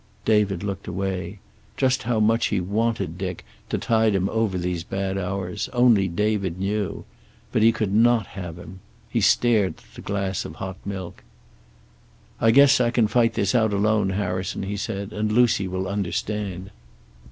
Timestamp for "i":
12.39-12.49, 12.81-12.89